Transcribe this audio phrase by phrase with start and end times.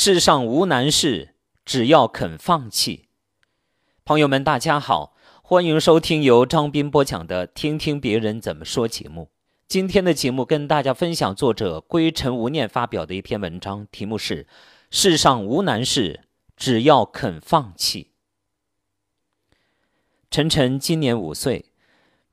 [0.00, 3.08] 世上无难事，只要肯放弃。
[4.04, 9.32] 朋友们，大家好，欢迎收听由张斌播讲的《听听别人怎么说》节目。
[9.66, 14.44] 今天的节目跟大家分享作者归尘无念发表的一篇文章，题目是
[14.88, 16.20] 《世上无难事，
[16.56, 18.12] 只要肯放弃》。
[20.30, 21.72] 晨晨今年五岁，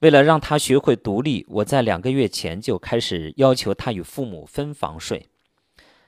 [0.02, 5.30] 为了让他学会独立，我在两个月前就开始要求他与父母分房睡。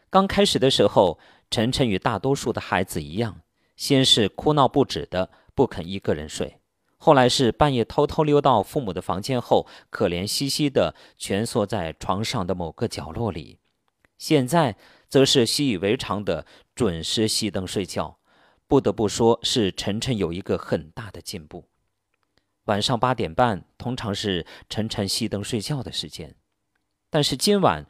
[0.09, 1.19] 刚开始的时候，
[1.49, 3.41] 晨晨与大多数的孩子一样，
[3.75, 6.59] 先是哭闹不止的不肯一个人睡，
[6.97, 13.59] 后来是半夜偷偷溜到父母的房间后，可怜兮兮的蜷缩在床上的某个角落里，
[14.17, 14.75] 现在
[15.07, 18.17] 则是习以为常的准时熄灯睡觉。
[18.67, 21.69] 不得不说，是晨晨有一个很大的进步。
[22.65, 26.35] 晚上八点半通常是晨晨熄灯睡觉的时间，
[27.09, 27.85] 但是今晚，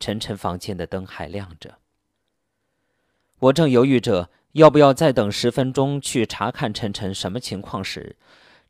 [0.00, 1.78] 晨晨房间的灯还亮着。
[3.38, 8.16] 我正犹豫着要不要再等十分钟去查看晨晨什么情况时，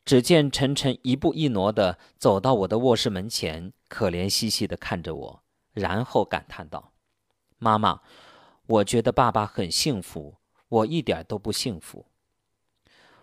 [0.04, 5.42] 只见晨晨一步一挪地走到我的卧室门前，可怜兮兮地看着我，
[5.72, 6.92] 然后感叹道
[7.58, 8.00] ：“妈妈，
[8.66, 12.06] 我觉得爸爸很幸福，我一点都不幸福。”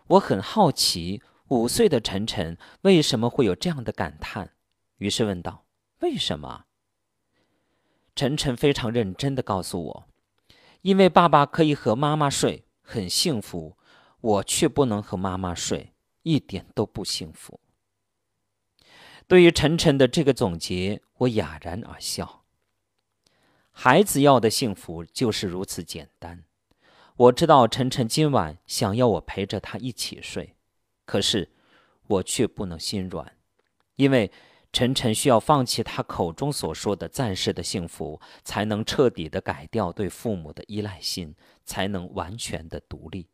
[0.08, 4.54] 我很好奇，五岁的晨晨为什么会有这样的感叹，
[4.98, 5.66] 于是问道
[6.00, 6.66] ：“为什么？”
[8.16, 10.08] 晨晨非常认真地告诉我。
[10.84, 13.78] 因为爸爸可以和妈妈睡，很幸福，
[14.20, 17.60] 我却不能和妈妈睡，一点都不幸福。
[19.26, 22.44] 对于晨晨的这个总结，我哑然而笑。
[23.72, 26.44] 孩子要的幸福就是如此简单。
[27.16, 30.56] 我知道晨晨今晚想要我陪着他一起睡，
[31.06, 31.50] 可是
[32.08, 33.36] 我却不能心软，
[33.96, 34.32] 因为。
[34.74, 43.30] 晨晨需要放弃他口中所说的暂时的幸福，才能彻底的改掉对父母的依赖心，才能完全的独立。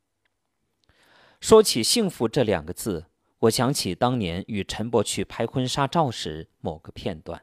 [1.39, 3.05] 说起幸福这两个字，
[3.39, 7.41] 我想起当年与陈伯去拍婚纱照时某个片段。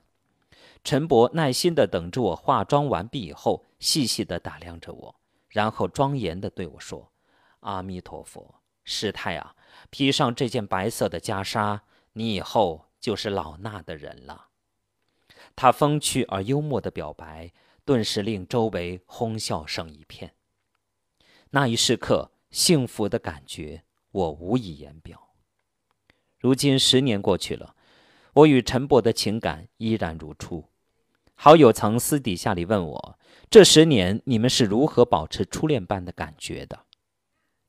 [0.84, 5.16] 陈伯耐心的等着我化妆完毕以后，细细的打量着我，
[5.48, 7.10] 然后庄严的对我说
[7.60, 9.56] ：“阿弥陀佛，师太啊，
[9.88, 11.80] 披上这件白色的袈裟，
[12.12, 14.48] 你以后。”就是老衲的人了。
[15.54, 17.52] 他风趣而幽默的表白，
[17.84, 20.34] 顿时令周围哄笑声一片。
[21.50, 25.28] 那一时刻，幸福的感觉我无以言表。
[26.40, 27.76] 如今十年过去了，
[28.32, 30.64] 我与陈伯的情感依然如初。
[31.36, 33.18] 好友曾私底下里问我：
[33.48, 36.80] 这十年你们是如何保持初恋般的感觉的？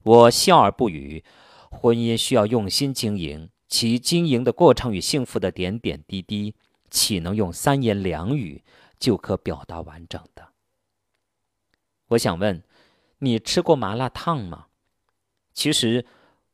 [0.01, 1.23] 我笑而不语。
[1.69, 3.51] 婚姻需要用心经营。
[3.67, 6.55] 其经营的过程与幸福的点点滴滴，
[6.89, 8.63] 岂能用三言两语
[8.97, 10.49] 就可表达完整的？
[12.09, 12.63] 我想问，
[13.19, 14.67] 你吃过麻辣烫吗？
[15.53, 16.05] 其实，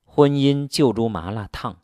[0.05, 1.81] 婚姻就如麻辣烫。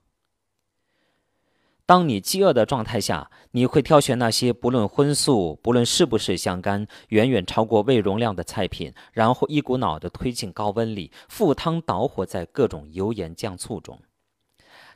[1.85, 14.00] 当你饥饿的状态下，你会挑选那些不论荤素、不论是不是相干、远远超过胃容量的菜品，然后一股脑的推进高温里，赴汤蹈火在各种油盐酱醋中。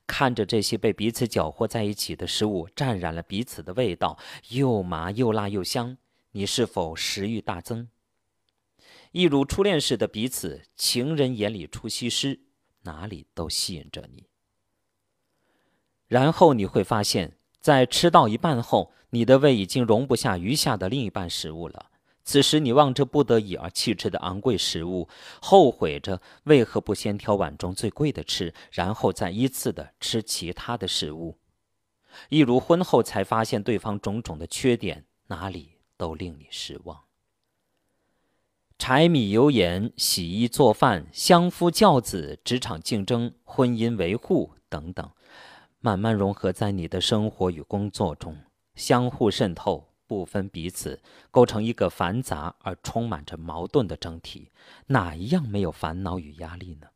[0.05, 4.17] 看着这些被彼此搅和在一起的食物，沾染了彼此的味道，
[4.49, 5.97] 又麻又辣又香，
[6.31, 7.87] 你是否食欲大增？
[9.11, 12.41] 一如初恋时的彼此，情人眼里出西施，
[12.81, 14.27] 哪里都吸引着你。
[16.07, 21.91] 然后你会发现，在吃到一半后，你的胃已经容不下余下的另一半食物了。
[22.25, 25.09] 此时，你望着不得已而弃吃的昂贵食物，
[25.41, 31.37] 后悔着为何不先挑碗中最贵的吃，然后再依次的吃其他的食物。
[32.29, 37.01] 一如婚后才发现对方种种的缺点，哪里都令你失望。
[38.79, 45.09] 柴米油盐、洗衣做饭、相夫教子、职场竞争、婚姻维护等等，
[45.79, 48.37] 慢慢融合在你的生活与工作中，
[48.75, 49.92] 相互渗透。
[50.13, 51.01] 不分彼此，
[51.31, 54.51] 构成一个繁杂而充满着矛盾的整体，
[54.87, 56.89] 哪一样没有烦恼与压力呢？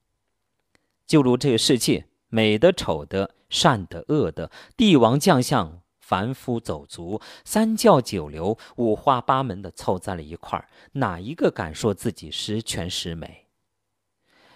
[1.08, 13.48] 就如这个世界，美的、丑的、善的、恶的，帝王将相、凡夫走卒、三教九流，五花八门的凑在了一块儿，哪一个敢说自己十全十美？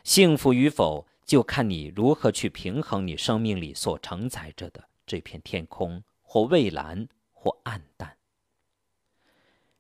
[0.03, 8.17] 幸福与否，就看你如何去平衡你生命里所承载着的这片天空，或蔚蓝，或暗淡。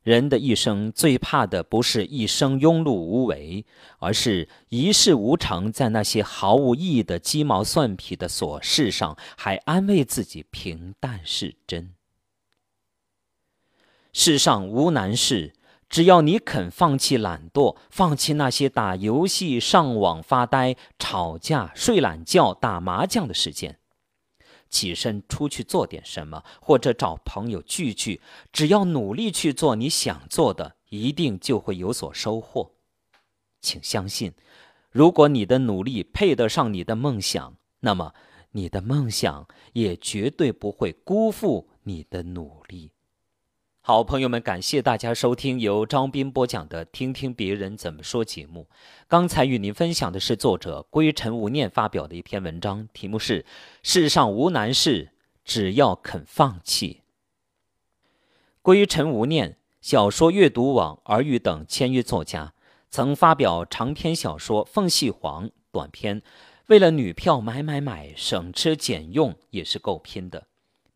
[0.03, 3.65] 人的一生最怕的不是一生庸碌无为，
[3.99, 11.93] 而是一事无成，在那些毫无意义的鸡毛蒜皮的琐事上，还安慰自己平淡是真。
[14.11, 15.53] 世上无难事，
[15.87, 23.77] 只要你肯放弃懒惰，放弃那些打游戏、上网发呆、吵架、睡懒觉、打麻将的时间，
[24.71, 28.21] 起身出去做点什么，或者找朋友聚聚，
[28.51, 32.71] 只要努力去做你想做的，一定就会有所收获。
[33.59, 34.33] 请相信，
[34.89, 38.13] 如果你的努力配得上你的梦想，那么
[38.51, 42.93] 你的梦想也绝对不会辜负你的努力。
[43.83, 48.67] 好，朋友们，感谢大家收听由张斌播讲的《听听别人怎么说》节目。
[49.07, 53.43] 刚才与您分享的是作者归尘无念发表的一篇文章，题目是
[53.81, 55.13] “世上无难事，
[55.43, 57.01] 只要肯放弃”。
[58.61, 62.53] 归尘无念，小说阅读网、儿语等签约作家，
[62.91, 66.21] 曾发表长篇小说《凤戏凰》短篇。
[66.67, 70.45] 为了女票买买买，省吃俭用也是够拼的。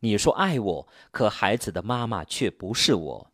[0.00, 3.32] 你说爱我，可孩子的妈妈却不是我。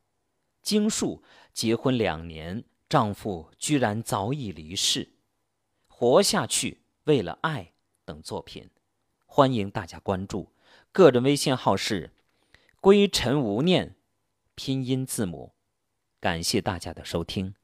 [0.63, 1.23] 经述
[1.53, 5.15] 结婚两年，丈夫居然早已离世。
[5.89, 7.73] 活下去，为了爱
[8.05, 8.71] 等作品，
[9.27, 10.53] 欢迎大家关注。
[10.93, 12.13] 个人微信号是
[12.81, 13.97] “归尘无念”，
[14.55, 15.55] 拼音字母。
[16.21, 17.55] 感谢大家的收听。